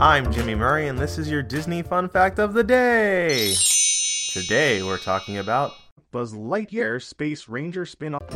I'm 0.00 0.32
Jimmy 0.32 0.54
Murray, 0.54 0.88
and 0.88 0.98
this 0.98 1.18
is 1.18 1.30
your 1.30 1.42
Disney 1.42 1.82
Fun 1.82 2.08
Fact 2.08 2.38
of 2.38 2.54
the 2.54 2.64
Day. 2.64 3.52
Today 4.32 4.82
we're 4.82 4.96
talking 4.96 5.36
about 5.36 5.74
Buzz 6.10 6.32
Lightyear 6.32 7.02
Space 7.02 7.50
Ranger 7.50 7.84
spin 7.84 8.14
off. 8.14 8.26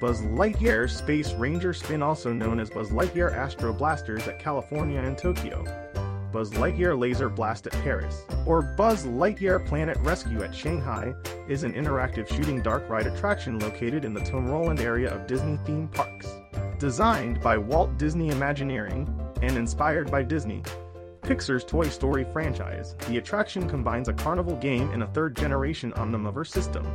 Buzz 0.00 0.20
Lightyear 0.22 0.90
Space 0.90 1.32
Ranger 1.34 1.72
spin, 1.72 2.02
also 2.02 2.32
known 2.32 2.58
as 2.58 2.70
Buzz 2.70 2.90
Lightyear 2.90 3.32
Astro 3.32 3.72
Blasters 3.72 4.26
at 4.26 4.40
California 4.40 4.98
and 4.98 5.16
Tokyo. 5.16 5.62
Buzz 6.32 6.50
Lightyear 6.50 6.98
Laser 6.98 7.28
Blast 7.28 7.68
at 7.68 7.72
Paris, 7.84 8.24
or 8.44 8.62
Buzz 8.62 9.06
Lightyear 9.06 9.64
Planet 9.64 9.96
Rescue 9.98 10.42
at 10.42 10.52
Shanghai, 10.52 11.14
is 11.48 11.62
an 11.62 11.72
interactive 11.74 12.26
shooting 12.26 12.62
dark 12.62 12.88
ride 12.88 13.06
attraction 13.06 13.60
located 13.60 14.04
in 14.04 14.12
the 14.12 14.22
Tomorrowland 14.22 14.80
area 14.80 15.14
of 15.14 15.28
Disney 15.28 15.56
theme 15.64 15.86
parks. 15.86 16.26
Designed 16.80 17.40
by 17.40 17.56
Walt 17.58 17.96
Disney 17.96 18.30
Imagineering 18.30 19.06
and 19.42 19.56
inspired 19.56 20.10
by 20.10 20.22
Disney, 20.22 20.62
Pixar's 21.22 21.64
Toy 21.64 21.88
Story 21.88 22.24
franchise, 22.32 22.94
the 23.06 23.18
attraction 23.18 23.68
combines 23.68 24.08
a 24.08 24.14
carnival 24.14 24.56
game 24.56 24.90
and 24.92 25.02
a 25.02 25.06
third 25.08 25.36
generation 25.36 25.92
Omnimover 25.92 26.46
system. 26.46 26.86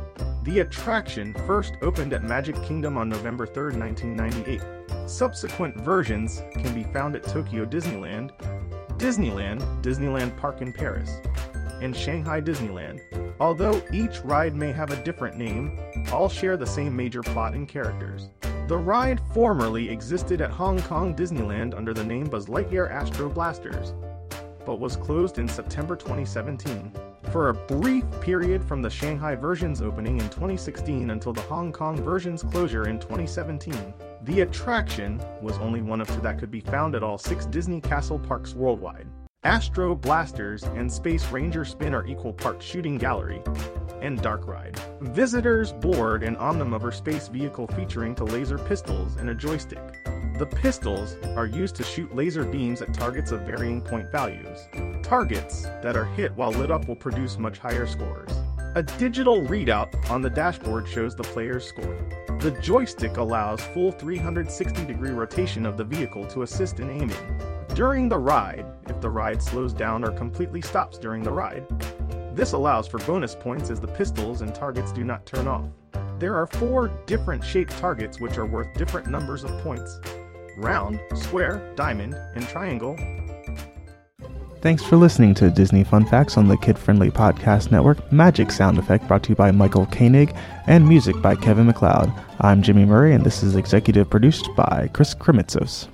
The 0.42 0.58
attraction 0.60 1.34
first 1.46 1.74
opened 1.82 2.12
at 2.12 2.24
Magic 2.24 2.60
Kingdom 2.64 2.98
on 2.98 3.08
November 3.08 3.46
3, 3.46 3.76
1998. 3.76 5.08
Subsequent 5.08 5.76
versions 5.76 6.42
can 6.52 6.74
be 6.74 6.82
found 6.92 7.14
at 7.14 7.22
Tokyo 7.22 7.64
Disneyland, 7.64 8.32
Disneyland, 8.98 9.60
Disneyland 9.82 10.36
Park 10.36 10.62
in 10.62 10.72
Paris, 10.72 11.20
and 11.80 11.94
Shanghai 11.94 12.40
Disneyland. 12.40 13.00
Although 13.38 13.82
each 13.92 14.20
ride 14.20 14.54
may 14.56 14.72
have 14.72 14.90
a 14.90 15.02
different 15.04 15.36
name, 15.36 15.78
all 16.12 16.28
share 16.28 16.56
the 16.56 16.66
same 16.66 16.96
major 16.96 17.22
plot 17.22 17.54
and 17.54 17.68
characters. 17.68 18.30
The 18.66 18.78
ride 18.78 19.20
formerly 19.34 19.90
existed 19.90 20.40
at 20.40 20.50
Hong 20.50 20.80
Kong 20.80 21.14
Disneyland 21.14 21.76
under 21.76 21.92
the 21.92 22.02
name 22.02 22.24
Buzz 22.24 22.46
Lightyear 22.46 22.90
Astro 22.90 23.28
Blasters, 23.28 23.92
but 24.64 24.80
was 24.80 24.96
closed 24.96 25.38
in 25.38 25.46
September 25.46 25.94
2017. 25.94 26.90
For 27.30 27.50
a 27.50 27.54
brief 27.54 28.04
period 28.22 28.64
from 28.64 28.80
the 28.80 28.88
Shanghai 28.88 29.34
version's 29.34 29.82
opening 29.82 30.18
in 30.18 30.30
2016 30.30 31.10
until 31.10 31.34
the 31.34 31.42
Hong 31.42 31.72
Kong 31.72 31.98
version's 32.02 32.42
closure 32.42 32.88
in 32.88 32.98
2017, 32.98 33.92
the 34.22 34.40
attraction 34.40 35.20
was 35.42 35.58
only 35.58 35.82
one 35.82 36.00
of 36.00 36.08
two 36.08 36.22
that 36.22 36.38
could 36.38 36.50
be 36.50 36.60
found 36.60 36.94
at 36.94 37.02
all 37.02 37.18
six 37.18 37.44
Disney 37.44 37.82
Castle 37.82 38.18
parks 38.18 38.54
worldwide. 38.54 39.06
Astro 39.42 39.94
Blasters 39.94 40.62
and 40.62 40.90
Space 40.90 41.30
Ranger 41.30 41.66
Spin 41.66 41.94
are 41.94 42.06
equal 42.06 42.32
parts 42.32 42.64
shooting 42.64 42.96
gallery 42.96 43.42
and 44.04 44.20
dark 44.20 44.46
ride. 44.46 44.78
Visitors 45.00 45.72
board 45.72 46.22
an 46.22 46.36
Omnimover 46.36 46.92
space 46.92 47.28
vehicle 47.28 47.66
featuring 47.68 48.14
two 48.14 48.24
laser 48.24 48.58
pistols 48.58 49.16
and 49.16 49.30
a 49.30 49.34
joystick. 49.34 49.82
The 50.38 50.46
pistols 50.46 51.16
are 51.36 51.46
used 51.46 51.76
to 51.76 51.84
shoot 51.84 52.14
laser 52.14 52.44
beams 52.44 52.82
at 52.82 52.92
targets 52.92 53.32
of 53.32 53.42
varying 53.42 53.80
point 53.80 54.10
values. 54.12 54.58
Targets 55.02 55.62
that 55.82 55.96
are 55.96 56.04
hit 56.04 56.34
while 56.36 56.50
lit 56.50 56.70
up 56.70 56.86
will 56.86 56.96
produce 56.96 57.38
much 57.38 57.58
higher 57.58 57.86
scores. 57.86 58.30
A 58.74 58.82
digital 58.82 59.40
readout 59.42 60.10
on 60.10 60.20
the 60.20 60.30
dashboard 60.30 60.88
shows 60.88 61.14
the 61.14 61.22
player's 61.22 61.64
score. 61.64 61.96
The 62.40 62.58
joystick 62.60 63.16
allows 63.16 63.62
full 63.62 63.92
360 63.92 64.84
degree 64.84 65.12
rotation 65.12 65.64
of 65.64 65.76
the 65.76 65.84
vehicle 65.84 66.26
to 66.26 66.42
assist 66.42 66.80
in 66.80 66.90
aiming. 66.90 67.40
During 67.74 68.08
the 68.08 68.18
ride, 68.18 68.66
if 68.88 69.00
the 69.00 69.10
ride 69.10 69.42
slows 69.42 69.72
down 69.72 70.04
or 70.04 70.10
completely 70.10 70.60
stops 70.60 70.98
during 70.98 71.22
the 71.22 71.32
ride, 71.32 71.64
this 72.34 72.52
allows 72.52 72.86
for 72.88 72.98
bonus 72.98 73.34
points 73.34 73.70
as 73.70 73.80
the 73.80 73.86
pistols 73.86 74.40
and 74.40 74.54
targets 74.54 74.92
do 74.92 75.04
not 75.04 75.24
turn 75.24 75.46
off. 75.46 75.68
There 76.18 76.34
are 76.36 76.46
four 76.46 76.88
different 77.06 77.44
shaped 77.44 77.76
targets 77.78 78.20
which 78.20 78.38
are 78.38 78.46
worth 78.46 78.76
different 78.76 79.08
numbers 79.08 79.44
of 79.44 79.50
points 79.62 80.00
round, 80.56 81.00
square, 81.14 81.72
diamond, 81.74 82.14
and 82.34 82.46
triangle. 82.46 82.96
Thanks 84.60 84.82
for 84.82 84.96
listening 84.96 85.34
to 85.34 85.50
Disney 85.50 85.84
Fun 85.84 86.06
Facts 86.06 86.38
on 86.38 86.48
the 86.48 86.56
Kid 86.56 86.78
Friendly 86.78 87.10
Podcast 87.10 87.70
Network. 87.70 88.10
Magic 88.10 88.50
sound 88.50 88.78
effect 88.78 89.06
brought 89.06 89.22
to 89.24 89.30
you 89.30 89.34
by 89.34 89.50
Michael 89.50 89.86
Koenig 89.86 90.34
and 90.66 90.88
music 90.88 91.20
by 91.20 91.34
Kevin 91.36 91.66
MacLeod. 91.66 92.10
I'm 92.40 92.62
Jimmy 92.62 92.86
Murray, 92.86 93.12
and 93.12 93.24
this 93.24 93.42
is 93.42 93.56
executive 93.56 94.08
produced 94.08 94.48
by 94.56 94.88
Chris 94.94 95.14
Kremitzos. 95.14 95.88